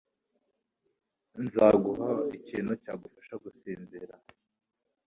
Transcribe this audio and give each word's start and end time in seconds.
Nzaguha 1.43 2.11
ikintu 2.37 2.71
cyagufasha 2.83 3.33
gusinzira. 3.43 4.13